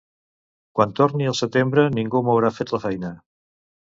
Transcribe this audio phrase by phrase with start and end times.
[0.77, 3.15] Quan torni al setembre ningú m'haurà fet la feina